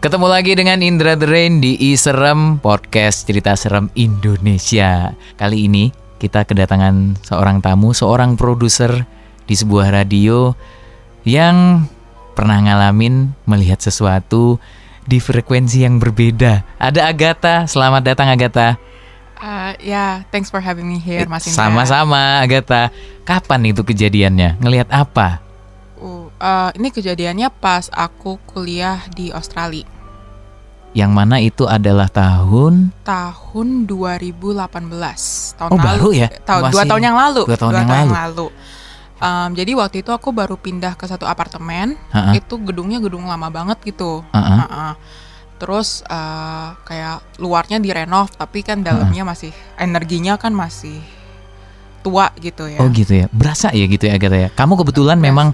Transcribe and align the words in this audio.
Ketemu 0.00 0.32
lagi 0.32 0.56
dengan 0.56 0.80
Indra 0.80 1.12
The 1.12 1.28
Rain 1.28 1.60
di 1.60 1.76
Iserem 1.76 2.56
Podcast 2.56 3.28
Cerita 3.28 3.52
Serem 3.52 3.92
Indonesia. 3.92 5.12
Kali 5.36 5.68
ini 5.68 5.92
kita 6.16 6.48
kedatangan 6.48 7.20
seorang 7.20 7.60
tamu, 7.60 7.92
seorang 7.92 8.32
produser 8.32 9.04
di 9.44 9.52
sebuah 9.52 9.92
radio 9.92 10.56
yang 11.28 11.84
pernah 12.32 12.64
ngalamin 12.64 13.36
melihat 13.44 13.76
sesuatu 13.84 14.56
di 15.04 15.20
frekuensi 15.20 15.84
yang 15.84 16.00
berbeda. 16.00 16.64
Ada 16.80 17.04
Agatha, 17.04 17.68
selamat 17.68 18.00
datang 18.00 18.32
Agatha. 18.32 18.80
Uh, 19.36 19.76
ya, 19.84 19.84
yeah, 19.84 20.12
thanks 20.32 20.48
for 20.48 20.64
having 20.64 20.88
me 20.88 20.96
here, 20.96 21.28
Mas 21.28 21.44
Indra. 21.44 21.60
Sama-sama 21.60 22.40
Agatha. 22.40 22.88
Kapan 23.28 23.76
itu 23.76 23.84
kejadiannya? 23.84 24.64
Ngelihat 24.64 24.88
apa? 24.88 25.44
uh, 26.40 26.70
ini 26.74 26.88
kejadiannya 26.88 27.52
pas 27.60 27.92
aku 27.92 28.40
kuliah 28.48 29.04
di 29.12 29.30
Australia. 29.30 29.86
Yang 30.90 31.10
mana 31.14 31.36
itu 31.38 31.64
adalah 31.70 32.10
tahun 32.10 32.90
tahun 33.06 33.86
2018 33.86 34.58
tahun 35.54 35.70
oh, 35.70 35.78
lalu. 35.78 35.86
baru 35.86 36.10
ya? 36.10 36.28
Tahun 36.42 36.62
dua 36.66 36.82
tahun 36.82 37.02
yang 37.06 37.16
lalu. 37.16 37.42
Dua 37.46 37.58
tahun, 37.58 37.72
dua 37.72 37.78
yang, 37.78 37.88
tahun 37.88 37.98
lalu. 37.98 38.10
yang 38.10 38.18
lalu. 38.18 38.46
Um, 39.20 39.50
jadi 39.52 39.72
waktu 39.76 39.96
itu 40.02 40.10
aku 40.10 40.32
baru 40.32 40.56
pindah 40.58 40.98
ke 40.98 41.06
satu 41.06 41.30
apartemen. 41.30 41.94
Uh 42.10 42.32
-uh. 42.32 42.34
Itu 42.34 42.58
gedungnya 42.58 42.98
gedung 42.98 43.28
lama 43.30 43.46
banget 43.52 43.78
gitu. 43.86 44.26
Uh 44.32 44.36
-uh. 44.36 44.50
Uh 44.50 44.62
-uh. 44.66 44.92
Terus 45.60 46.02
uh, 46.08 46.74
kayak 46.82 47.22
luarnya 47.38 47.78
direnov, 47.78 48.32
tapi 48.34 48.66
kan 48.66 48.82
dalamnya 48.82 49.22
uh 49.22 49.28
-uh. 49.28 49.32
masih 49.36 49.52
energinya 49.78 50.40
kan 50.40 50.50
masih 50.50 50.98
tua 52.02 52.32
gitu 52.40 52.66
ya. 52.66 52.80
Oh 52.82 52.88
gitu 52.90 53.14
ya. 53.14 53.30
Berasa 53.30 53.70
ya 53.70 53.86
gitu 53.86 54.08
ya 54.10 54.18
Agatha 54.18 54.38
ya. 54.40 54.50
Kamu 54.50 54.74
kebetulan 54.80 55.20
Berasa. 55.20 55.28
memang 55.30 55.48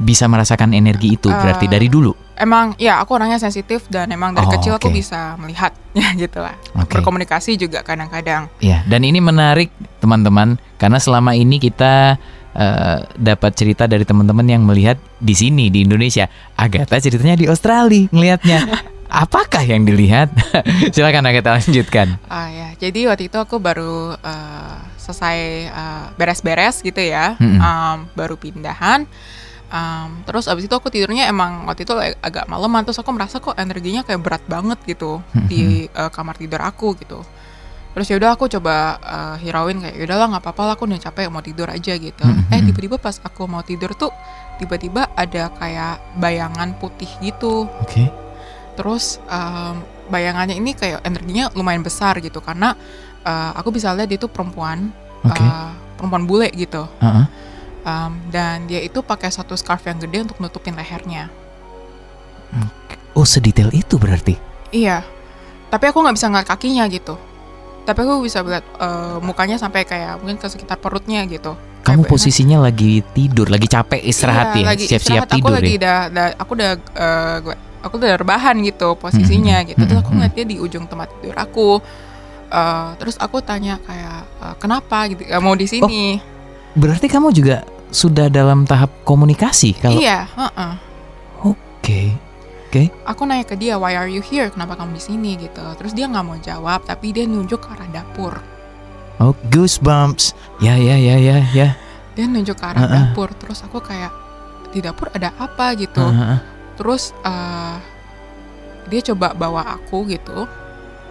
bisa 0.00 0.24
merasakan 0.26 0.72
energi 0.72 1.20
itu 1.20 1.28
berarti 1.28 1.68
uh, 1.68 1.72
dari 1.76 1.92
dulu 1.92 2.29
emang 2.40 2.72
ya 2.80 2.98
aku 3.04 3.20
orangnya 3.20 3.36
sensitif 3.36 3.84
dan 3.92 4.08
emang 4.08 4.32
dari 4.32 4.48
oh, 4.48 4.52
kecil 4.56 4.72
okay. 4.74 4.80
aku 4.80 4.88
bisa 4.90 5.36
melihat 5.36 5.76
ya 5.92 6.08
gitu 6.22 6.40
lah 6.40 6.56
okay. 6.72 6.98
berkomunikasi 6.98 7.60
juga 7.60 7.84
kadang-kadang. 7.84 8.48
Ya 8.64 8.82
dan 8.88 9.04
ini 9.04 9.20
menarik 9.20 9.68
teman-teman 10.00 10.56
karena 10.80 10.96
selama 10.96 11.36
ini 11.36 11.60
kita 11.60 12.16
uh, 12.56 12.98
dapat 13.14 13.52
cerita 13.52 13.84
dari 13.84 14.08
teman-teman 14.08 14.48
yang 14.48 14.64
melihat 14.64 14.96
di 15.20 15.36
sini 15.36 15.68
di 15.68 15.84
Indonesia. 15.84 16.26
Agatha 16.56 16.96
ceritanya 16.96 17.36
di 17.36 17.46
Australia 17.46 18.08
ngelihatnya. 18.08 18.60
Apakah 19.10 19.66
yang 19.66 19.82
dilihat? 19.82 20.30
Silakan 20.94 21.26
Agatha 21.26 21.58
lanjutkan. 21.58 22.16
Ah 22.30 22.46
uh, 22.46 22.48
ya 22.48 22.68
jadi 22.80 23.10
waktu 23.10 23.28
itu 23.28 23.36
aku 23.36 23.60
baru 23.60 24.14
uh, 24.16 24.76
selesai 24.96 25.68
beres-beres 26.14 26.80
uh, 26.80 26.82
gitu 26.86 27.02
ya. 27.02 27.34
Mm 27.36 27.58
-hmm. 27.58 27.58
um, 27.60 27.96
baru 28.14 28.38
pindahan 28.38 29.10
Um, 29.70 30.26
terus 30.26 30.50
abis 30.50 30.66
itu 30.66 30.74
aku 30.74 30.90
tidurnya 30.90 31.30
emang 31.30 31.62
waktu 31.70 31.86
itu 31.86 31.94
agak 31.94 32.50
maleman 32.50 32.82
terus 32.82 32.98
aku 32.98 33.14
merasa 33.14 33.38
kok 33.38 33.54
energinya 33.54 34.02
kayak 34.02 34.18
berat 34.18 34.42
banget 34.50 34.82
gitu 34.82 35.22
di 35.46 35.86
uh, 35.94 36.10
kamar 36.10 36.34
tidur 36.34 36.58
aku 36.58 36.98
gitu. 36.98 37.22
Terus 37.94 38.06
ya 38.10 38.18
udah 38.18 38.34
aku 38.34 38.50
coba 38.50 38.98
uh, 38.98 39.36
hirauin 39.38 39.78
kayak 39.78 39.94
ya 39.94 40.04
udahlah 40.10 40.26
nggak 40.34 40.42
apa-apa 40.42 40.62
lah 40.66 40.74
aku 40.74 40.90
udah 40.90 40.98
capek 40.98 41.30
mau 41.30 41.38
tidur 41.38 41.70
aja 41.70 41.94
gitu. 41.94 42.26
Eh 42.50 42.60
tiba-tiba 42.66 42.98
pas 42.98 43.22
aku 43.22 43.46
mau 43.46 43.62
tidur 43.62 43.94
tuh 43.94 44.10
tiba-tiba 44.58 45.06
ada 45.14 45.54
kayak 45.54 46.18
bayangan 46.18 46.74
putih 46.82 47.10
gitu. 47.22 47.70
Oke. 47.78 47.86
Okay. 47.86 48.06
Terus 48.74 49.22
um, 49.30 49.86
bayangannya 50.10 50.58
ini 50.58 50.74
kayak 50.74 51.06
energinya 51.06 51.46
lumayan 51.54 51.86
besar 51.86 52.18
gitu 52.18 52.42
karena 52.42 52.74
uh, 53.22 53.54
aku 53.54 53.70
bisa 53.70 53.94
lihat 53.94 54.10
dia 54.10 54.18
tuh 54.18 54.30
perempuan, 54.34 54.90
okay. 55.22 55.46
uh, 55.46 55.70
perempuan 55.94 56.26
bule 56.26 56.50
gitu. 56.58 56.90
Uh 56.98 57.06
-uh 57.06 57.49
um, 57.84 58.12
dan 58.28 58.68
dia 58.68 58.80
itu 58.84 59.00
pakai 59.00 59.32
satu 59.32 59.56
scarf 59.56 59.84
yang 59.86 59.98
gede 60.00 60.28
untuk 60.28 60.38
nutupin 60.40 60.76
lehernya. 60.76 61.30
Oh 63.14 63.26
sedetail 63.26 63.70
itu 63.74 63.98
berarti? 63.98 64.38
Iya, 64.70 65.02
tapi 65.68 65.90
aku 65.90 65.98
nggak 66.02 66.16
bisa 66.16 66.26
ngeliat 66.30 66.48
kakinya 66.48 66.84
gitu. 66.86 67.18
Tapi 67.84 67.98
aku 68.06 68.22
bisa 68.22 68.40
lihat 68.46 68.62
uh, 68.78 69.18
mukanya 69.18 69.58
sampai 69.58 69.82
kayak 69.82 70.22
mungkin 70.22 70.38
ke 70.38 70.46
sekitar 70.46 70.78
perutnya 70.78 71.26
gitu. 71.26 71.58
Kamu 71.82 72.06
kayak 72.06 72.12
posisinya 72.12 72.58
kan? 72.60 72.66
lagi 72.70 73.02
tidur, 73.16 73.50
lagi 73.50 73.66
capek 73.66 74.00
istirahat 74.04 74.54
iya, 74.54 74.76
ya, 74.76 74.86
siap-siap 74.94 75.26
tidur. 75.26 75.50
Aku 75.50 75.58
lagi 75.58 75.74
ya? 75.74 75.82
dah, 75.82 76.00
dah, 76.12 76.26
aku 76.38 76.50
udah, 76.54 76.72
uh, 76.76 77.38
aku 77.82 77.94
udah 77.98 78.14
rebahan 78.20 78.56
gitu 78.62 78.94
posisinya 79.00 79.64
hmm, 79.64 79.68
gitu. 79.74 79.82
Terus 79.88 79.98
aku 80.04 80.10
ngeliat 80.14 80.34
dia 80.36 80.46
di 80.46 80.56
ujung 80.60 80.86
tempat 80.86 81.08
tidur 81.18 81.36
aku. 81.40 81.70
Uh, 82.50 82.98
terus 82.98 83.14
aku 83.18 83.38
tanya 83.42 83.78
kayak 83.86 84.26
uh, 84.42 84.54
kenapa 84.58 85.10
gitu, 85.10 85.22
mau 85.42 85.54
di 85.58 85.66
sini. 85.66 86.18
Oh 86.20 86.38
Berarti 86.78 87.10
kamu 87.10 87.34
juga 87.34 87.66
sudah 87.90 88.30
dalam 88.30 88.64
tahap 88.64 88.90
komunikasi 89.02 89.74
kalau 89.76 89.98
Iya, 89.98 90.26
uh 90.34 90.46
-uh. 90.46 90.74
Oke. 91.50 91.58
Okay. 91.82 92.06
Oke. 92.70 92.86
Okay. 92.86 92.86
Aku 93.02 93.26
nanya 93.26 93.42
ke 93.42 93.58
dia, 93.58 93.74
"Why 93.74 93.98
are 93.98 94.06
you 94.06 94.22
here? 94.22 94.46
Kenapa 94.46 94.78
kamu 94.78 94.94
di 94.94 95.02
sini?" 95.02 95.34
gitu. 95.34 95.62
Terus 95.74 95.90
dia 95.90 96.06
nggak 96.06 96.24
mau 96.24 96.38
jawab, 96.38 96.86
tapi 96.86 97.10
dia 97.10 97.26
nunjuk 97.26 97.58
ke 97.58 97.68
arah 97.74 97.90
dapur. 97.90 98.38
Oh, 99.18 99.34
goosebumps. 99.50 100.32
Ya, 100.62 100.78
ya, 100.78 100.94
ya, 100.96 101.18
ya, 101.18 101.42
ya. 101.50 101.68
Dia 102.14 102.24
nunjuk 102.30 102.56
ke 102.56 102.64
arah 102.64 102.80
uh 102.80 102.86
-uh. 102.86 102.94
dapur. 103.10 103.34
Terus 103.36 103.60
aku 103.66 103.82
kayak 103.82 104.14
di 104.70 104.78
dapur 104.78 105.10
ada 105.10 105.34
apa 105.34 105.74
gitu. 105.74 105.98
Uh 105.98 106.14
-uh. 106.14 106.38
Terus 106.78 107.10
uh, 107.26 107.76
dia 108.86 109.00
coba 109.12 109.34
bawa 109.34 109.76
aku 109.76 110.06
gitu. 110.06 110.46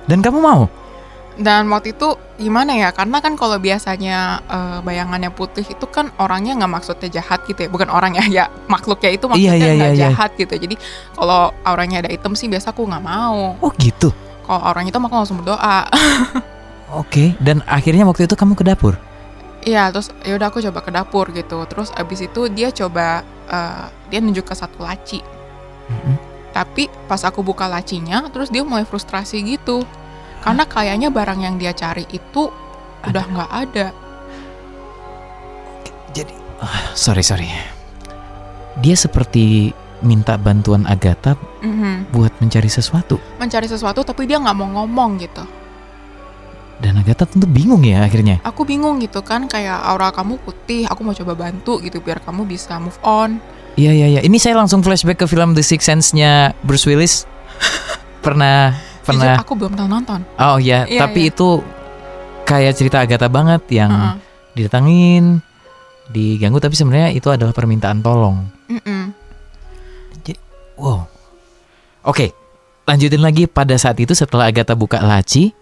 Dan 0.08 0.24
kamu 0.24 0.40
mau? 0.42 0.72
Dan 1.40 1.70
waktu 1.72 1.96
itu 1.96 2.18
gimana 2.36 2.76
ya 2.76 2.90
karena 2.92 3.24
kan 3.24 3.36
kalau 3.40 3.56
biasanya 3.60 4.44
uh, 4.48 4.80
bayangannya 4.84 5.32
putih 5.32 5.64
itu 5.64 5.86
kan 5.88 6.12
orangnya 6.20 6.56
nggak 6.60 6.72
maksudnya 6.72 7.10
jahat 7.12 7.44
gitu 7.48 7.68
ya 7.68 7.70
bukan 7.72 7.88
orang 7.92 8.16
ya 8.16 8.24
ya 8.28 8.46
makhluknya 8.68 9.16
itu 9.16 9.26
maksudnya 9.28 9.56
iya, 9.56 9.72
iya, 9.76 9.88
iya, 9.94 10.10
jahat 10.10 10.36
iya. 10.36 10.40
gitu 10.44 10.54
jadi 10.68 10.76
kalau 11.16 11.52
orangnya 11.64 12.04
ada 12.04 12.12
hitam 12.12 12.36
sih 12.36 12.52
biasa 12.52 12.76
aku 12.76 12.88
nggak 12.88 13.04
mau 13.04 13.56
oh 13.60 13.72
gitu 13.80 14.12
kalau 14.44 14.62
orang 14.68 14.88
itu 14.88 14.96
aku 14.96 15.16
langsung 15.16 15.40
berdoa 15.40 15.88
oke 15.92 17.08
okay. 17.08 17.28
dan 17.40 17.64
akhirnya 17.68 18.04
waktu 18.04 18.28
itu 18.28 18.36
kamu 18.36 18.56
ke 18.56 18.66
dapur 18.66 18.96
Iya, 19.60 19.92
terus 19.92 20.08
ya 20.24 20.40
udah 20.40 20.48
aku 20.48 20.64
coba 20.64 20.80
ke 20.80 20.88
dapur 20.88 21.26
gitu. 21.36 21.68
Terus 21.68 21.92
abis 21.92 22.24
itu 22.24 22.48
dia 22.48 22.72
coba 22.72 23.28
uh, 23.52 23.92
dia 24.08 24.24
nunjuk 24.24 24.48
ke 24.48 24.56
satu 24.56 24.80
laci. 24.80 25.20
Mm 25.20 26.00
-hmm. 26.00 26.16
Tapi 26.56 26.88
pas 27.12 27.20
aku 27.28 27.44
buka 27.44 27.68
lacinya, 27.68 28.24
terus 28.32 28.48
dia 28.48 28.64
mulai 28.64 28.88
frustrasi 28.88 29.44
gitu 29.44 29.84
karena 30.40 30.64
kayaknya 30.64 31.10
barang 31.12 31.40
yang 31.44 31.56
dia 31.60 31.76
cari 31.76 32.08
itu 32.12 32.48
ada. 33.04 33.08
udah 33.12 33.26
nggak 33.28 33.52
ada. 33.52 33.88
Jadi, 36.16 36.34
uh, 36.64 36.84
sorry 36.98 37.22
sorry, 37.22 37.50
dia 38.82 38.96
seperti 38.98 39.76
minta 40.00 40.40
bantuan 40.40 40.88
Agatha 40.88 41.36
mm-hmm. 41.62 42.16
buat 42.16 42.34
mencari 42.40 42.72
sesuatu. 42.72 43.20
Mencari 43.38 43.68
sesuatu, 43.68 44.02
tapi 44.02 44.26
dia 44.26 44.40
nggak 44.40 44.58
mau 44.58 44.70
ngomong 44.82 45.20
gitu. 45.20 45.44
Dan 46.80 46.96
Agatha 46.96 47.28
tentu 47.28 47.44
bingung 47.46 47.84
ya 47.84 48.08
akhirnya. 48.08 48.40
Aku 48.48 48.64
bingung 48.64 49.04
gitu 49.04 49.20
kan, 49.20 49.52
kayak 49.52 49.84
aura 49.84 50.16
kamu 50.16 50.40
putih, 50.40 50.88
aku 50.88 51.04
mau 51.04 51.12
coba 51.12 51.36
bantu 51.36 51.84
gitu 51.84 52.00
biar 52.00 52.24
kamu 52.24 52.48
bisa 52.48 52.80
move 52.80 52.96
on. 53.04 53.44
Iya 53.76 53.92
iya 53.96 54.08
iya. 54.18 54.22
Ini 54.24 54.38
saya 54.40 54.56
langsung 54.58 54.82
flashback 54.82 55.24
ke 55.24 55.28
film 55.28 55.54
The 55.56 55.64
Sixth 55.64 55.88
Sense-nya 55.88 56.56
Bruce 56.64 56.88
Willis. 56.88 57.28
Pernah 58.26 58.89
pernah 59.10 59.34
Jujur, 59.34 59.44
aku 59.44 59.54
belum 59.58 59.72
pernah 59.74 59.90
nonton. 59.90 60.20
Oh 60.38 60.58
iya, 60.62 60.86
yeah, 60.86 61.02
tapi 61.02 61.28
yeah. 61.28 61.32
itu 61.34 61.50
kayak 62.46 62.74
cerita 62.78 62.98
Agatha 63.02 63.28
banget 63.30 63.62
yang 63.74 63.92
uh 63.92 64.16
didatangin, 64.50 65.40
diganggu 66.12 66.60
tapi 66.60 66.76
sebenarnya 66.76 67.16
itu 67.16 67.32
adalah 67.32 67.56
permintaan 67.56 68.04
tolong. 68.04 68.44
Mm 68.68 68.82
-mm. 68.82 69.04
Jadi, 70.20 70.34
wow. 70.76 71.08
Oke, 72.04 72.36
lanjutin 72.84 73.24
lagi 73.24 73.48
pada 73.48 73.78
saat 73.80 73.96
itu 74.04 74.12
setelah 74.12 74.52
Agatha 74.52 74.76
buka 74.76 75.00
laci. 75.00 75.56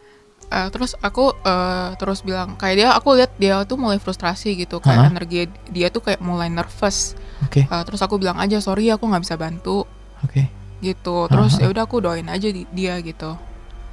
Uh, 0.48 0.72
terus 0.72 0.96
aku 1.04 1.36
uh, 1.44 1.92
terus 2.00 2.24
bilang 2.24 2.56
kayak 2.56 2.76
dia 2.80 2.90
aku 2.96 3.20
lihat 3.20 3.36
dia 3.36 3.68
tuh 3.68 3.76
mulai 3.76 4.00
frustrasi 4.00 4.56
gitu 4.56 4.80
kayak 4.80 4.96
uh 4.96 5.04
-huh. 5.06 5.14
energi 5.14 5.52
dia 5.70 5.92
tuh 5.92 6.02
kayak 6.02 6.24
mulai 6.24 6.48
nervous. 6.48 7.20
Oke. 7.44 7.68
Okay. 7.68 7.70
Uh, 7.70 7.84
terus 7.84 8.00
aku 8.00 8.18
bilang 8.18 8.40
aja 8.40 8.58
sorry 8.64 8.88
aku 8.88 9.06
nggak 9.06 9.28
bisa 9.28 9.36
bantu. 9.36 9.84
Oke. 10.24 10.48
Okay 10.48 10.57
gitu. 10.82 11.28
Terus 11.32 11.58
ya 11.58 11.68
udah 11.72 11.84
aku 11.86 12.04
doain 12.04 12.28
aja 12.30 12.48
di, 12.50 12.64
dia 12.74 12.98
gitu. 13.02 13.38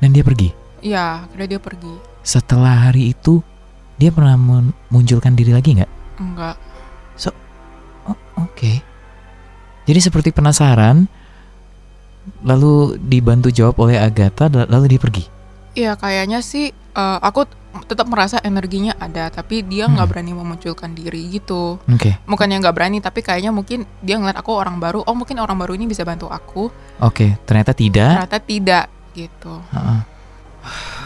Dan 0.00 0.12
dia 0.12 0.24
pergi? 0.24 0.52
Iya 0.84 1.24
akhirnya 1.24 1.56
dia 1.56 1.60
pergi. 1.60 1.94
Setelah 2.24 2.88
hari 2.90 3.16
itu 3.16 3.40
dia 3.96 4.10
pernah 4.10 4.36
memunculkan 4.36 5.32
diri 5.32 5.54
lagi 5.54 5.80
nggak? 5.80 5.92
Enggak. 6.20 6.56
So 7.16 7.32
oh, 8.08 8.12
oke. 8.40 8.52
Okay. 8.54 8.76
jadi 9.84 10.00
seperti 10.00 10.32
penasaran 10.32 11.04
lalu 12.40 12.96
dibantu 12.96 13.52
jawab 13.52 13.76
oleh 13.84 14.00
Agatha 14.00 14.48
lalu 14.48 14.96
dia 14.96 15.00
pergi? 15.00 15.24
Iya 15.74 15.92
kayaknya 15.98 16.40
sih 16.40 16.70
uh, 16.96 17.18
aku 17.20 17.44
tetap 17.82 18.06
merasa 18.06 18.38
energinya 18.46 18.94
ada 18.94 19.26
tapi 19.34 19.66
dia 19.66 19.90
nggak 19.90 20.06
hmm. 20.06 20.12
berani 20.14 20.32
memunculkan 20.32 20.94
diri 20.94 21.26
gitu 21.34 21.82
okay. 21.90 22.14
yang 22.22 22.62
nggak 22.62 22.76
berani 22.76 23.02
tapi 23.02 23.26
kayaknya 23.26 23.50
mungkin 23.50 23.82
dia 23.98 24.14
ngeliat 24.14 24.38
aku 24.38 24.54
orang 24.54 24.78
baru 24.78 25.02
oh 25.02 25.16
mungkin 25.18 25.42
orang 25.42 25.58
baru 25.58 25.74
ini 25.74 25.90
bisa 25.90 26.06
bantu 26.06 26.30
aku 26.30 26.70
oke 26.70 27.10
okay. 27.10 27.34
ternyata 27.42 27.74
tidak 27.74 28.14
ternyata 28.14 28.38
tidak 28.38 28.84
gitu 29.18 29.58
uh 29.58 29.78
-uh. 29.78 30.00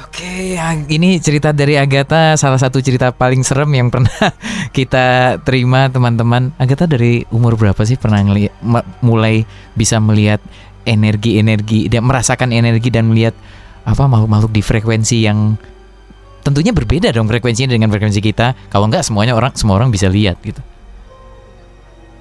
Oke, 0.08 0.22
okay, 0.22 0.86
ini 0.86 1.18
cerita 1.18 1.50
dari 1.50 1.74
Agatha, 1.74 2.38
salah 2.38 2.58
satu 2.58 2.78
cerita 2.78 3.10
paling 3.10 3.42
serem 3.42 3.70
yang 3.74 3.90
pernah 3.90 4.10
kita 4.76 5.38
terima 5.42 5.90
teman-teman. 5.90 6.54
Agatha 6.58 6.86
dari 6.86 7.26
umur 7.34 7.58
berapa 7.58 7.82
sih 7.82 7.98
pernah 7.98 8.22
ngeliat, 8.22 8.54
mulai 9.02 9.42
bisa 9.74 9.98
melihat 9.98 10.38
energi-energi, 10.86 11.90
dia 11.90 11.98
merasakan 11.98 12.54
energi 12.54 12.90
dan 12.90 13.10
melihat 13.10 13.34
apa 13.82 14.06
makhluk-makhluk 14.06 14.52
di 14.54 14.62
frekuensi 14.62 15.26
yang 15.26 15.58
tentunya 16.48 16.72
berbeda 16.72 17.12
dong 17.12 17.28
frekuensinya 17.28 17.76
dengan 17.76 17.92
frekuensi 17.92 18.24
kita. 18.24 18.56
Kalau 18.72 18.88
enggak 18.88 19.04
semuanya 19.04 19.36
orang 19.36 19.52
semua 19.52 19.76
orang 19.76 19.92
bisa 19.92 20.08
lihat 20.08 20.40
gitu. 20.40 20.64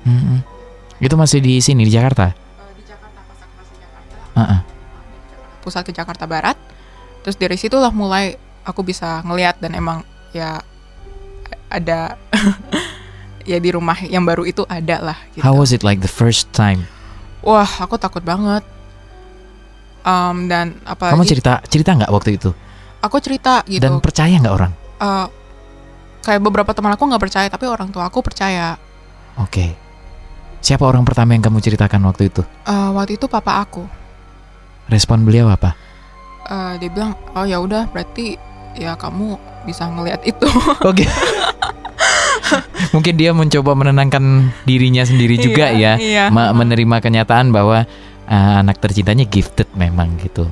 Hmm, 0.04 0.44
itu 1.00 1.16
masih 1.16 1.40
di 1.40 1.64
sini 1.64 1.88
di 1.88 1.92
Jakarta. 1.96 2.36
di 2.76 2.84
Jakarta 2.84 3.20
pasar 3.24 3.48
Jakarta 3.76 4.40
Uh-uh. 4.40 4.62
pusat 5.64 5.84
ke 5.84 5.92
Jakarta 5.92 6.24
Barat 6.24 6.56
terus 7.28 7.36
dari 7.36 7.60
situlah 7.60 7.92
mulai 7.92 8.40
aku 8.64 8.88
bisa 8.88 9.20
ngelihat 9.28 9.60
dan 9.60 9.76
emang 9.76 10.08
ya 10.32 10.64
ada 11.68 12.16
ya 13.52 13.58
di 13.60 13.70
rumah 13.72 14.00
yang 14.04 14.24
baru 14.24 14.44
itu 14.48 14.64
ada 14.68 15.12
lah 15.12 15.18
gitu. 15.36 15.44
How 15.44 15.56
was 15.56 15.72
it 15.72 15.84
like 15.84 16.04
the 16.04 16.12
first 16.12 16.52
time? 16.56 16.88
Wah, 17.44 17.68
aku 17.80 17.96
takut 17.96 18.24
banget. 18.24 18.64
Um, 20.08 20.48
dan 20.48 20.80
apalagi 20.88 21.20
Kamu 21.20 21.28
cerita 21.28 21.54
cerita 21.68 21.92
nggak 21.96 22.12
waktu 22.12 22.40
itu? 22.40 22.56
Aku 23.08 23.18
cerita 23.18 23.64
gitu. 23.64 23.80
Dan 23.80 23.98
percaya 23.98 24.36
nggak 24.36 24.54
orang? 24.54 24.72
Eh, 24.98 25.28
kayak 26.22 26.42
beberapa 26.42 26.72
teman 26.72 26.92
aku 26.92 27.04
nggak 27.04 27.24
percaya, 27.24 27.48
tapi 27.48 27.66
orang 27.66 27.88
tua 27.88 28.06
aku 28.06 28.20
percaya. 28.20 28.76
Oke. 29.36 29.74
Siapa 30.58 30.84
orang 30.84 31.02
pertama 31.02 31.32
yang 31.32 31.42
kamu 31.42 31.58
ceritakan 31.58 32.02
waktu 32.04 32.28
itu? 32.28 32.42
Eh, 32.64 32.90
waktu 32.92 33.16
itu 33.16 33.26
papa 33.26 33.60
aku, 33.60 33.86
Respon 34.88 35.22
beliau 35.22 35.48
apa? 35.48 35.76
eh, 36.46 36.74
dia 36.78 36.90
bilang, 36.90 37.12
oh 37.32 37.44
ya 37.44 37.60
udah, 37.60 37.88
berarti 37.88 38.40
ya 38.74 38.96
kamu 38.96 39.36
bisa 39.64 39.84
ngelihat 39.86 40.24
itu. 40.24 40.48
Oke. 40.90 41.04
Mungkin 42.96 43.14
dia 43.14 43.36
mencoba 43.36 43.76
menenangkan 43.76 44.24
dirinya 44.64 45.04
sendiri 45.04 45.36
juga 45.36 45.68
Iya, 45.70 46.00
ya, 46.00 46.00
Iya. 46.00 46.26
Ma- 46.32 46.56
menerima 46.56 47.04
kenyataan 47.04 47.52
bahwa 47.52 47.84
uh, 48.26 48.56
anak 48.58 48.80
tercintanya 48.80 49.28
gifted 49.28 49.68
memang 49.74 50.16
gitu. 50.18 50.48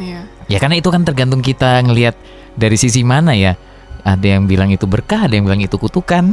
Iya. 0.00 0.24
Ya 0.48 0.58
karena 0.58 0.80
itu 0.80 0.88
kan 0.88 1.04
tergantung 1.04 1.44
kita 1.44 1.84
ngelihat 1.84 2.16
dari 2.56 2.80
sisi 2.80 3.04
mana 3.04 3.36
ya. 3.36 3.54
Ada 4.00 4.40
yang 4.40 4.48
bilang 4.48 4.72
itu 4.72 4.88
berkah, 4.88 5.28
ada 5.28 5.36
yang 5.36 5.44
bilang 5.44 5.60
itu 5.60 5.76
kutukan. 5.76 6.32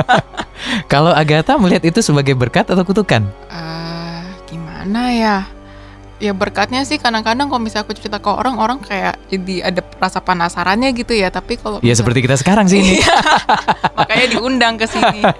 Kalau 0.92 1.10
Agatha 1.10 1.58
melihat 1.58 1.82
itu 1.82 1.98
sebagai 1.98 2.38
berkat 2.38 2.70
atau 2.70 2.86
kutukan? 2.86 3.26
eh 3.50 4.22
gimana 4.46 5.10
ya? 5.10 5.36
Ya 6.16 6.32
berkatnya 6.32 6.80
sih 6.86 6.96
kadang-kadang 6.96 7.52
kalau 7.52 7.60
misalnya 7.60 7.84
aku 7.84 7.92
cerita 7.92 8.16
ke 8.16 8.30
orang, 8.32 8.56
orang 8.56 8.80
kayak 8.80 9.20
jadi 9.28 9.68
ada 9.68 9.84
rasa 10.00 10.22
penasarannya 10.24 10.94
gitu 10.96 11.12
ya. 11.12 11.28
Tapi 11.28 11.60
kalau 11.60 11.82
Ya 11.84 11.92
seperti 11.92 12.24
kita 12.24 12.38
sekarang 12.40 12.70
sih 12.70 12.80
ini. 12.80 13.02
makanya 13.98 14.26
diundang 14.32 14.78
ke 14.80 14.86
sini. 14.88 15.20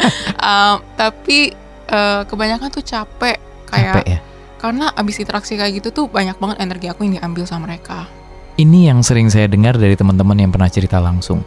Um, 0.46 0.78
tapi 0.94 1.50
eh, 1.90 2.22
kebanyakan 2.28 2.68
tuh 2.70 2.84
capek 2.84 3.40
kayak 3.66 3.94
Capek 3.98 4.06
ya. 4.06 4.18
Karena 4.66 4.90
abis 4.98 5.22
interaksi 5.22 5.54
kayak 5.54 5.78
gitu 5.78 5.88
tuh 5.94 6.04
banyak 6.10 6.34
banget 6.42 6.58
energi 6.58 6.90
aku 6.90 7.06
yang 7.06 7.22
diambil 7.22 7.46
sama 7.46 7.70
mereka. 7.70 8.10
Ini 8.58 8.90
yang 8.90 8.98
sering 9.06 9.30
saya 9.30 9.46
dengar 9.46 9.78
dari 9.78 9.94
teman-teman 9.94 10.34
yang 10.42 10.50
pernah 10.50 10.66
cerita 10.66 10.98
langsung. 10.98 11.46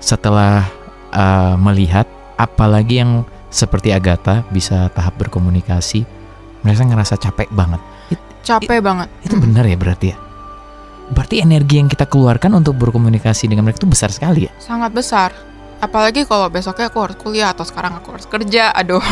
Setelah 0.00 0.64
uh, 1.12 1.60
melihat, 1.60 2.08
apalagi 2.40 3.04
yang 3.04 3.28
seperti 3.52 3.92
Agatha 3.92 4.40
bisa 4.48 4.88
tahap 4.96 5.20
berkomunikasi, 5.20 6.08
mereka 6.64 6.88
ngerasa 6.88 7.20
capek 7.20 7.52
banget. 7.52 7.82
Capek 8.40 8.80
banget. 8.80 9.08
Itu 9.20 9.36
benar 9.36 9.68
ya 9.68 9.76
berarti 9.76 10.06
ya? 10.14 10.18
Berarti 11.12 11.44
energi 11.44 11.76
yang 11.76 11.92
kita 11.92 12.08
keluarkan 12.08 12.56
untuk 12.56 12.80
berkomunikasi 12.80 13.52
dengan 13.52 13.68
mereka 13.68 13.84
itu 13.84 13.90
besar 13.90 14.08
sekali 14.08 14.48
ya? 14.48 14.52
Sangat 14.56 14.96
besar. 14.96 15.32
Apalagi 15.78 16.24
kalau 16.24 16.48
besoknya 16.48 16.88
aku 16.88 16.98
harus 17.02 17.16
kuliah 17.16 17.50
atau 17.50 17.62
sekarang 17.62 17.98
aku 17.98 18.14
harus 18.16 18.26
kerja. 18.26 18.70
Aduh. 18.80 19.02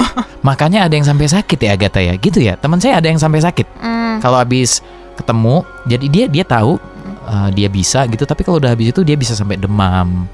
Makanya 0.41 0.87
ada 0.89 0.95
yang 0.95 1.05
sampai 1.05 1.27
sakit 1.27 1.59
ya 1.59 1.75
Agatha 1.75 2.01
ya, 2.01 2.15
gitu 2.17 2.39
ya. 2.39 2.55
Teman 2.57 2.79
saya 2.79 2.99
ada 2.99 3.07
yang 3.07 3.19
sampai 3.19 3.41
sakit. 3.41 3.67
Hmm, 3.79 4.19
Kalau 4.19 4.39
habis 4.39 4.81
ketemu, 5.13 5.61
jadi 5.85 6.07
dia 6.09 6.25
dia 6.27 6.45
tahu 6.45 6.81
uh, 7.23 7.49
dia 7.53 7.69
bisa 7.69 8.09
gitu, 8.09 8.25
tapi 8.25 8.43
kalau 8.43 8.57
udah 8.57 8.73
habis 8.73 8.91
itu 8.91 9.01
dia 9.03 9.15
bisa 9.15 9.37
sampai 9.37 9.55
demam, 9.57 10.25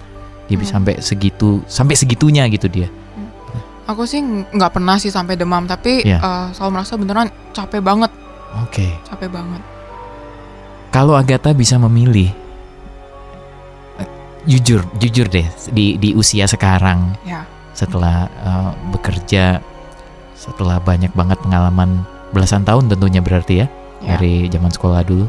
dia 0.47 0.55
bisa 0.55 0.73
Hmm. 0.73 0.87
sampai 0.87 0.95
segitu, 1.03 1.61
sampai 1.67 1.95
segitunya 1.95 2.47
gitu 2.49 2.71
dia. 2.71 2.89
aku 3.85 4.05
sih 4.05 4.21
nggak 4.21 4.69
pernah 4.71 5.01
sih 5.01 5.09
sampai 5.09 5.33
demam, 5.33 5.65
tapi 5.65 6.05
Iya. 6.05 6.21
eh, 6.21 6.47
selalu 6.53 6.71
merasa 6.77 6.95
beneran 6.95 7.27
capek 7.51 7.81
banget, 7.81 8.13
Oke. 8.61 8.85
capek 9.03 9.33
banget. 9.33 9.65
Kalau 10.89 11.17
Agatha 11.17 11.53
bisa 11.53 11.77
memilih, 11.77 12.29
jujur, 14.49 14.81
jujur 14.97 15.29
deh 15.29 15.45
di 15.69 15.95
di 15.95 16.17
usia 16.17 16.49
sekarang 16.49 17.13
Ya. 17.23 17.45
setelah 17.71 18.27
uh, 18.41 18.73
bekerja, 18.91 19.61
setelah 20.33 20.81
banyak 20.81 21.13
banget 21.13 21.37
pengalaman 21.39 22.03
belasan 22.33 22.65
tahun 22.65 22.89
tentunya 22.89 23.21
berarti 23.21 23.55
ya 23.63 23.67
Ya. 23.99 24.15
dari 24.15 24.47
zaman 24.47 24.71
sekolah 24.71 25.03
dulu, 25.03 25.27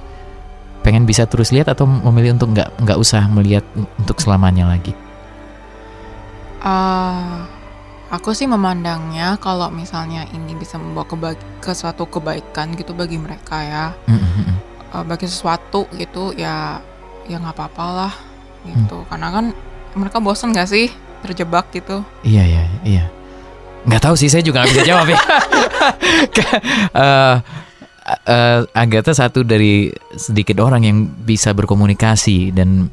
pengen 0.80 1.04
bisa 1.04 1.26
terus 1.26 1.50
lihat 1.50 1.68
atau 1.68 1.84
memilih 1.84 2.38
untuk 2.38 2.54
nggak 2.54 2.70
nggak 2.80 2.98
usah 2.98 3.28
melihat 3.28 3.66
untuk 3.98 4.22
selamanya 4.22 4.70
lagi. 4.70 4.94
Eh, 6.60 7.38
aku 8.10 8.30
sih 8.32 8.46
memandangnya 8.46 9.40
kalau 9.40 9.72
misalnya 9.72 10.28
ini 10.30 10.54
bisa 10.54 10.76
membawa 10.76 11.08
keba- 11.08 11.40
ke 11.58 11.72
suatu 11.72 12.04
kebaikan 12.06 12.76
gitu 12.76 12.92
bagi 12.92 13.16
mereka 13.16 13.58
ya, 13.58 13.86
Mm, 14.06 14.14
mm, 14.14 14.32
mm. 14.38 14.56
eh, 14.94 15.04
bagi 15.04 15.26
sesuatu 15.26 15.88
gitu 15.94 16.36
ya, 16.36 16.78
ya 17.26 17.36
nggak 17.38 17.56
apa-apa 17.56 17.84
gitu. 18.66 19.06
Karena 19.08 19.30
kan 19.30 19.46
mereka 19.96 20.18
bosen 20.24 20.52
gak 20.52 20.70
sih 20.70 20.92
terjebak 21.22 21.72
gitu? 21.72 22.04
Iya 22.24 22.44
iya 22.46 22.64
iya. 22.84 23.06
Nggak 23.88 24.02
tahu 24.12 24.16
sih 24.20 24.28
saya 24.28 24.44
juga 24.44 24.64
nggak 24.64 24.72
bisa 24.76 24.84
jawab 24.88 25.08
ya. 25.08 25.20
Eh, 26.90 27.38
eh, 28.26 28.60
Agatha 28.74 29.14
satu 29.14 29.46
dari 29.46 29.94
sedikit 30.18 30.58
orang 30.66 30.82
yang 30.82 30.98
bisa 31.06 31.54
berkomunikasi 31.54 32.50
dan 32.50 32.90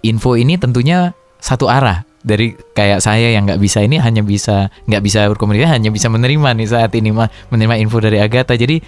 info 0.00 0.32
ini 0.32 0.56
tentunya 0.56 1.12
satu 1.36 1.68
arah 1.68 2.08
dari 2.24 2.56
kayak 2.56 3.04
saya 3.04 3.36
yang 3.36 3.44
nggak 3.44 3.60
bisa 3.60 3.84
ini 3.84 4.00
hanya 4.00 4.24
bisa 4.24 4.72
nggak 4.88 5.02
bisa 5.04 5.28
berkomunikasi 5.28 5.70
hanya 5.70 5.90
bisa 5.92 6.08
menerima 6.08 6.56
nih 6.56 6.68
saat 6.72 6.92
ini 6.96 7.12
mah 7.12 7.28
menerima 7.52 7.78
info 7.84 8.00
dari 8.00 8.18
Agatha 8.18 8.56
jadi 8.56 8.80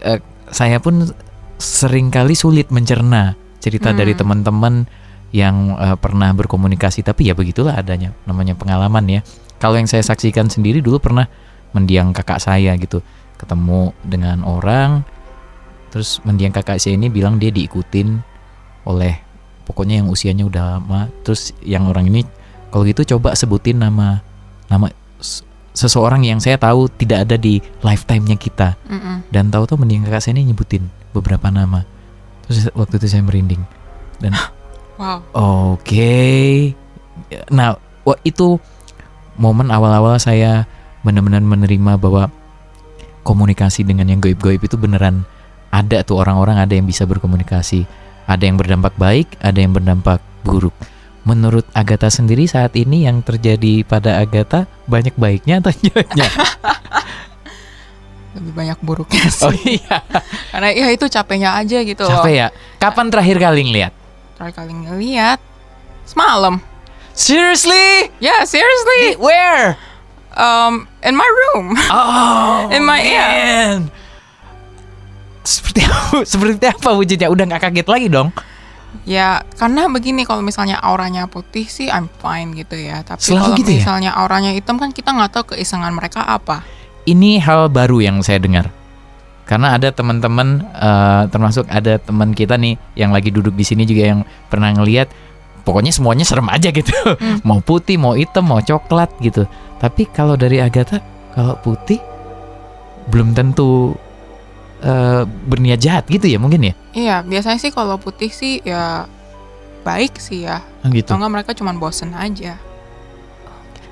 eh, 0.00 0.20
saya 0.48 0.80
pun 0.80 1.06
sering 1.60 2.10
kali 2.10 2.34
sulit 2.34 2.72
mencerna 2.72 3.38
cerita 3.62 3.94
Hmm. 3.94 3.98
dari 4.02 4.12
teman-teman 4.18 4.90
yang 5.30 5.78
eh, 5.78 5.96
pernah 5.96 6.34
berkomunikasi. 6.34 7.06
Tapi 7.06 7.30
ya 7.30 7.34
begitulah 7.38 7.78
adanya 7.78 8.10
namanya 8.26 8.58
pengalaman 8.58 9.06
ya. 9.06 9.20
Kalau 9.62 9.78
yang 9.78 9.86
saya 9.86 10.02
saksikan 10.02 10.50
sendiri 10.50 10.82
dulu 10.82 10.98
pernah 10.98 11.30
mendiang 11.70 12.10
kakak 12.10 12.42
saya 12.42 12.74
gitu. 12.76 12.98
Ketemu 13.38 13.94
dengan 14.02 14.42
orang 14.42 15.06
terus 15.94 16.18
mendiang 16.26 16.50
kakak 16.50 16.82
saya 16.82 16.98
ini 16.98 17.12
bilang 17.12 17.36
dia 17.38 17.52
diikutin 17.52 18.18
oleh 18.88 19.14
pokoknya 19.62 20.02
yang 20.02 20.10
usianya 20.10 20.42
udah 20.44 20.62
lama. 20.76 21.06
Terus 21.22 21.54
yang 21.62 21.86
orang 21.86 22.10
ini 22.10 22.26
kalau 22.74 22.82
gitu 22.82 23.16
coba 23.16 23.38
sebutin 23.38 23.78
nama 23.78 24.20
nama 24.66 24.90
seseorang 25.72 26.26
yang 26.28 26.42
saya 26.42 26.60
tahu 26.60 26.90
tidak 26.92 27.24
ada 27.24 27.36
di 27.40 27.62
lifetime-nya 27.80 28.36
kita. 28.36 28.76
Mm-mm. 28.90 29.24
dan 29.32 29.48
tahu-tahu 29.48 29.80
mendiang 29.80 30.04
kakak 30.04 30.20
saya 30.20 30.36
ini 30.36 30.52
nyebutin 30.52 30.84
beberapa 31.16 31.48
nama 31.48 31.88
terus 32.46 32.68
waktu 32.74 32.98
itu 32.98 33.06
saya 33.06 33.22
merinding 33.24 33.62
dan 34.18 34.34
Wow. 35.02 35.18
Oke. 35.74 36.70
Nah, 37.50 37.74
wah, 38.06 38.18
itu 38.22 38.60
momen 39.34 39.72
awal-awal 39.72 40.20
saya 40.22 40.68
benar-benar 41.02 41.42
menerima 41.42 41.98
bahwa 41.98 42.30
komunikasi 43.26 43.82
dengan 43.82 44.06
yang 44.06 44.22
goib-goib 44.22 44.62
itu 44.62 44.78
beneran 44.78 45.26
ada 45.72 46.04
tuh 46.06 46.20
orang-orang 46.22 46.60
ada 46.60 46.76
yang 46.76 46.86
bisa 46.86 47.08
berkomunikasi. 47.08 47.88
Ada 48.30 48.46
yang 48.46 48.54
berdampak 48.60 48.94
baik, 48.94 49.34
ada 49.42 49.58
yang 49.58 49.74
berdampak 49.74 50.22
buruk. 50.46 50.76
Menurut 51.26 51.66
Agatha 51.74 52.06
sendiri 52.06 52.46
saat 52.46 52.74
ini 52.78 53.06
yang 53.06 53.26
terjadi 53.26 53.82
pada 53.82 54.22
Agatha 54.22 54.70
banyak 54.86 55.18
baiknya 55.18 55.58
atau 55.58 55.74
jeleknya? 55.74 56.30
Lebih 58.32 58.52
banyak 58.52 58.78
buruknya 58.80 59.28
sih. 59.34 59.44
Oh 59.44 59.52
iya, 59.52 60.00
Karena 60.48 60.68
ya 60.72 60.88
itu 60.88 61.04
capeknya 61.06 61.52
aja 61.52 61.78
gitu 61.80 62.02
loh. 62.02 62.20
capek 62.20 62.32
ya. 62.32 62.48
Kapan 62.76 63.12
terakhir 63.12 63.36
kali 63.36 63.60
ngeliat? 63.62 63.92
Terakhir 64.36 64.54
kali 64.58 64.72
ngeliat 64.72 65.38
semalam. 66.04 66.56
Seriously? 67.12 68.08
Ya, 68.18 68.48
seriously. 68.48 69.20
Where? 69.20 69.76
Um, 70.32 70.88
in 71.04 71.12
my 71.12 71.28
room. 71.28 71.76
Oh, 71.92 72.66
In 72.74 72.88
my- 72.88 73.04
iya. 73.04 73.26
man. 73.28 73.92
Seperti 75.44 75.84
apa, 75.84 76.22
seperti 76.32 76.64
apa 76.64 76.88
wujudnya? 76.94 77.28
Udah 77.28 77.44
nggak 77.44 77.62
kaget 77.68 77.88
lagi 77.88 78.08
dong? 78.08 78.32
Ya, 79.04 79.40
karena 79.56 79.88
begini 79.88 80.22
kalau 80.22 80.40
misalnya 80.40 80.76
auranya 80.78 81.24
putih 81.24 81.64
sih 81.64 81.88
I'm 81.88 82.08
fine 82.16 82.52
gitu 82.54 82.76
ya. 82.76 83.00
Tapi 83.02 83.20
Selalu 83.20 83.40
kalau 83.42 83.58
gitu 83.60 83.70
ya? 83.72 83.76
misalnya 83.80 84.10
auranya 84.14 84.52
hitam 84.52 84.76
kan 84.76 84.88
kita 84.88 85.10
nggak 85.10 85.32
tahu 85.32 85.44
keisengan 85.52 85.92
mereka 85.92 86.24
apa. 86.24 86.60
Ini 87.02 87.42
hal 87.42 87.70
baru 87.72 87.98
yang 87.98 88.22
saya 88.22 88.38
dengar. 88.38 88.70
Karena 89.42 89.74
ada 89.74 89.90
teman-teman, 89.90 90.62
eh, 90.70 91.22
termasuk 91.28 91.66
ada 91.66 91.98
teman 91.98 92.30
kita 92.30 92.54
nih 92.54 92.78
yang 92.94 93.10
lagi 93.10 93.34
duduk 93.34 93.52
di 93.58 93.66
sini 93.66 93.82
juga 93.82 94.14
yang 94.14 94.20
pernah 94.46 94.70
ngeliat. 94.70 95.10
Pokoknya 95.62 95.94
semuanya 95.94 96.26
serem 96.26 96.46
aja 96.50 96.70
gitu. 96.70 96.94
Hmm. 96.94 97.42
mau 97.48 97.58
putih, 97.58 97.98
mau 97.98 98.14
hitam, 98.14 98.46
mau 98.46 98.62
coklat 98.62 99.10
gitu. 99.18 99.46
Tapi 99.82 100.06
kalau 100.10 100.38
dari 100.38 100.62
Agatha, 100.62 101.02
kalau 101.34 101.58
putih 101.58 101.98
belum 103.10 103.34
tentu 103.34 103.98
uh, 104.86 105.22
berniat 105.26 105.82
jahat 105.82 106.06
gitu 106.06 106.30
ya 106.30 106.38
mungkin 106.38 106.70
ya? 106.70 106.74
Iya, 106.94 107.16
biasanya 107.26 107.58
sih 107.58 107.74
kalau 107.74 107.98
putih 107.98 108.30
sih 108.30 108.62
ya 108.62 109.10
baik 109.82 110.18
sih 110.22 110.46
ya. 110.46 110.62
Oh, 110.86 110.90
gitu. 110.90 111.10
Atau 111.10 111.18
enggak 111.18 111.32
mereka 111.34 111.50
cuma 111.58 111.74
bosen 111.74 112.14
aja. 112.14 112.58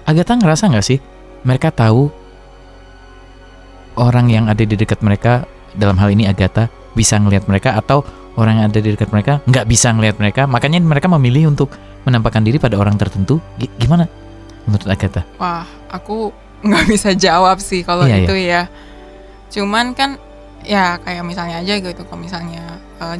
Agatha 0.06 0.34
ngerasa 0.38 0.70
nggak 0.70 0.86
sih 0.86 0.98
mereka 1.46 1.70
tahu 1.70 2.10
orang 3.98 4.30
yang 4.30 4.46
ada 4.46 4.62
di 4.62 4.76
dekat 4.76 5.00
mereka 5.02 5.46
dalam 5.74 5.98
hal 5.98 6.10
ini 6.10 6.26
Agatha 6.26 6.70
bisa 6.94 7.18
ngelihat 7.18 7.46
mereka 7.46 7.78
atau 7.78 8.02
orang 8.38 8.62
yang 8.62 8.66
ada 8.70 8.80
di 8.82 8.90
dekat 8.94 9.10
mereka 9.14 9.38
nggak 9.46 9.66
bisa 9.66 9.94
ngelihat 9.94 10.16
mereka 10.18 10.42
makanya 10.46 10.82
mereka 10.82 11.06
memilih 11.10 11.50
untuk 11.50 11.70
menampakkan 12.06 12.42
diri 12.42 12.56
pada 12.56 12.78
orang 12.80 12.96
tertentu 12.96 13.38
G 13.60 13.68
gimana 13.76 14.08
menurut 14.66 14.86
Agatha? 14.88 15.22
Wah 15.38 15.66
aku 15.90 16.32
nggak 16.60 16.84
bisa 16.92 17.10
jawab 17.16 17.58
sih 17.58 17.80
kalau 17.80 18.04
iya, 18.04 18.24
itu 18.24 18.34
iya. 18.36 18.62
ya 18.68 18.88
cuman 19.50 19.96
kan 19.96 20.20
ya 20.62 21.00
kayak 21.00 21.24
misalnya 21.24 21.64
aja 21.64 21.80
gitu 21.80 22.04
kalau 22.04 22.20
misalnya 22.20 22.78
uh, 23.00 23.16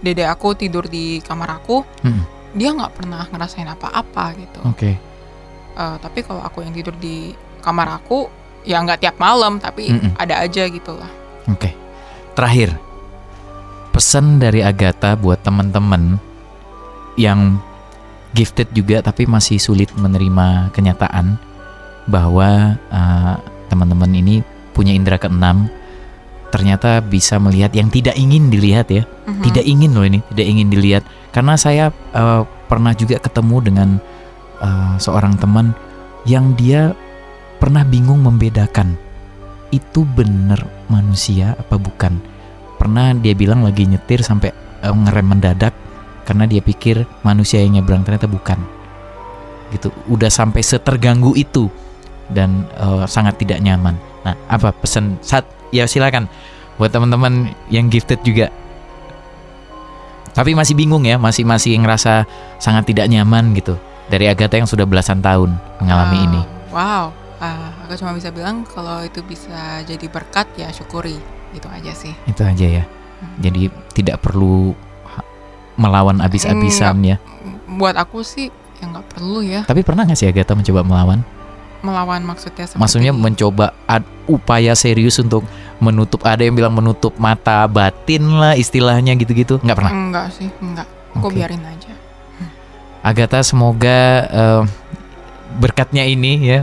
dede 0.00 0.24
aku 0.24 0.54
tidur 0.54 0.86
di 0.86 1.18
kamar 1.26 1.58
aku 1.58 1.82
hmm. 2.06 2.22
dia 2.54 2.70
nggak 2.70 2.94
pernah 2.94 3.26
ngerasain 3.26 3.66
apa-apa 3.66 4.24
gitu 4.38 4.60
oke 4.62 4.78
okay. 4.78 4.94
uh, 5.74 5.98
tapi 5.98 6.22
kalau 6.22 6.40
aku 6.40 6.62
yang 6.62 6.72
tidur 6.72 6.94
di 6.96 7.34
kamar 7.60 7.98
aku 7.98 8.30
ya 8.66 8.82
nggak 8.82 9.00
tiap 9.00 9.16
malam 9.16 9.62
tapi 9.62 9.94
mm 9.94 9.98
-mm. 10.02 10.12
ada 10.18 10.42
aja 10.42 10.66
gitu 10.66 10.92
lah 10.98 11.08
oke 11.46 11.56
okay. 11.56 11.72
terakhir 12.34 12.74
pesan 13.94 14.42
dari 14.42 14.60
Agatha 14.60 15.16
buat 15.16 15.40
teman-teman 15.40 16.20
yang 17.16 17.56
gifted 18.36 18.68
juga 18.76 19.00
tapi 19.00 19.24
masih 19.24 19.56
sulit 19.56 19.88
menerima 19.96 20.68
kenyataan 20.76 21.40
bahwa 22.04 22.76
uh, 22.92 23.34
teman-teman 23.72 24.12
ini 24.12 24.44
punya 24.76 24.92
indera 24.92 25.16
keenam 25.16 25.72
ternyata 26.52 27.00
bisa 27.00 27.40
melihat 27.40 27.72
yang 27.72 27.88
tidak 27.88 28.12
ingin 28.14 28.52
dilihat 28.52 28.92
ya 28.92 29.02
mm-hmm. 29.08 29.42
tidak 29.48 29.64
ingin 29.64 29.90
loh 29.96 30.04
ini 30.04 30.20
tidak 30.36 30.46
ingin 30.46 30.68
dilihat 30.68 31.02
karena 31.32 31.56
saya 31.56 31.88
uh, 32.12 32.44
pernah 32.68 32.92
juga 32.92 33.16
ketemu 33.16 33.56
dengan 33.64 33.88
uh, 34.60 34.94
seorang 35.00 35.40
teman 35.40 35.72
yang 36.28 36.52
dia 36.54 36.92
pernah 37.66 37.82
bingung 37.82 38.22
membedakan 38.22 38.94
itu 39.74 40.06
benar 40.06 40.62
manusia 40.86 41.58
apa 41.58 41.74
bukan 41.74 42.14
pernah 42.78 43.10
dia 43.10 43.34
bilang 43.34 43.66
lagi 43.66 43.90
nyetir 43.90 44.22
sampai 44.22 44.54
uh, 44.86 44.94
ngerem 44.94 45.26
mendadak 45.26 45.74
karena 46.22 46.46
dia 46.46 46.62
pikir 46.62 47.02
manusia 47.26 47.58
yang 47.58 47.82
nyebrang 47.82 48.06
ternyata 48.06 48.30
bukan 48.30 48.62
gitu 49.74 49.90
udah 50.06 50.30
sampai 50.30 50.62
seterganggu 50.62 51.34
itu 51.34 51.66
dan 52.30 52.70
uh, 52.78 53.06
sangat 53.06 53.38
tidak 53.42 53.62
nyaman. 53.62 53.98
Nah, 54.22 54.34
apa 54.50 54.74
pesan 54.74 55.18
saat 55.22 55.46
ya 55.70 55.86
silakan 55.86 56.30
buat 56.78 56.90
teman-teman 56.90 57.50
yang 57.70 57.90
gifted 57.90 58.22
juga. 58.22 58.50
Tapi 60.38 60.52
masih 60.52 60.76
bingung 60.76 61.02
ya, 61.02 61.16
masih 61.16 61.48
masih 61.48 61.74
ngerasa 61.80 62.28
sangat 62.60 62.92
tidak 62.92 63.08
nyaman 63.08 63.56
gitu 63.56 63.74
dari 64.12 64.28
Agatha 64.28 64.60
yang 64.60 64.68
sudah 64.68 64.84
belasan 64.84 65.18
tahun 65.18 65.56
mengalami 65.80 66.18
uh, 66.18 66.26
ini. 66.28 66.42
Wow, 66.70 67.04
uh, 67.40 67.70
aku 67.86 67.98
cuma 67.98 68.12
bisa 68.16 68.28
bilang 68.30 68.62
kalau 68.66 69.02
itu 69.02 69.20
bisa 69.24 69.82
jadi 69.84 70.06
berkat 70.08 70.46
ya 70.56 70.68
syukuri, 70.72 71.18
itu 71.52 71.68
aja 71.70 71.92
sih. 71.92 72.12
Itu 72.28 72.42
aja 72.44 72.66
ya. 72.82 72.84
Hmm. 72.84 73.36
Jadi 73.40 73.72
tidak 73.96 74.20
perlu 74.20 74.76
melawan 75.76 76.20
abis-abisan 76.24 77.04
ya. 77.04 77.16
Buat 77.68 78.00
aku 78.00 78.24
sih 78.24 78.48
ya 78.80 78.84
nggak 78.88 79.06
perlu 79.12 79.44
ya. 79.44 79.60
Tapi 79.64 79.80
pernah 79.84 80.04
nggak 80.04 80.18
sih 80.18 80.28
Agatha 80.28 80.56
mencoba 80.56 80.84
melawan? 80.84 81.20
melawan 81.86 82.22
maksudnya 82.26 82.64
seperti 82.66 82.80
maksudnya 82.82 83.12
mencoba 83.14 83.66
ad, 83.86 84.02
upaya 84.26 84.74
serius 84.74 85.22
untuk 85.22 85.46
menutup 85.78 86.24
ada 86.26 86.42
yang 86.42 86.58
bilang 86.58 86.74
menutup 86.74 87.14
mata 87.20 87.68
batin 87.70 88.26
lah 88.40 88.58
istilahnya 88.58 89.14
gitu-gitu 89.14 89.62
nggak 89.62 89.76
pernah 89.76 89.92
enggak 89.92 90.26
sih 90.34 90.48
enggak 90.58 90.88
aku 91.14 91.30
okay. 91.30 91.36
biarin 91.38 91.62
aja 91.62 91.92
Agatha 93.06 93.38
semoga 93.46 94.26
uh, 94.34 94.62
berkatnya 95.58 96.04
ini 96.04 96.32
ya 96.42 96.60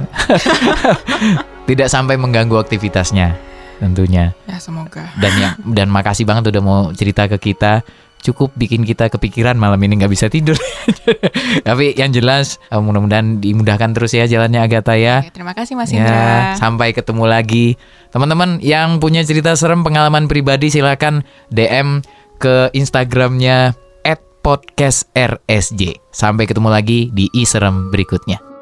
tidak 1.70 1.88
sampai 1.90 2.16
mengganggu 2.16 2.56
aktivitasnya 2.58 3.36
tentunya 3.82 4.32
ya 4.48 4.58
semoga 4.62 5.10
dan 5.20 5.34
yang 5.36 5.54
dan 5.74 5.88
makasih 5.90 6.24
banget 6.24 6.54
udah 6.54 6.62
mau 6.64 6.82
cerita 6.96 7.28
ke 7.28 7.52
kita 7.52 7.84
cukup 8.24 8.56
bikin 8.56 8.88
kita 8.88 9.12
kepikiran 9.12 9.60
malam 9.60 9.78
ini 9.84 10.00
nggak 10.00 10.14
bisa 10.16 10.32
tidur. 10.32 10.56
Tapi 11.68 11.94
yang 12.00 12.16
jelas 12.16 12.58
uh, 12.72 12.80
mudah-mudahan 12.80 13.44
dimudahkan 13.44 13.92
terus 13.92 14.16
ya 14.16 14.24
jalannya 14.26 14.64
Agatha 14.64 14.96
ya. 14.96 15.28
Oke, 15.28 15.36
terima 15.36 15.52
kasih 15.52 15.76
Mas 15.76 15.92
ya, 15.92 16.00
Indra. 16.00 16.56
Sampai 16.56 16.96
ketemu 16.96 17.28
lagi. 17.28 17.76
Teman-teman 18.16 18.64
yang 18.64 19.04
punya 19.04 19.22
cerita 19.28 19.54
serem 19.60 19.84
pengalaman 19.84 20.32
pribadi 20.32 20.72
silakan 20.72 21.28
DM 21.52 22.00
ke 22.40 22.72
Instagramnya 22.72 23.76
@podcastrsj. 24.42 25.82
Sampai 26.16 26.48
ketemu 26.48 26.72
lagi 26.72 27.12
di 27.12 27.28
i 27.36 27.44
serem 27.44 27.92
berikutnya. 27.92 28.53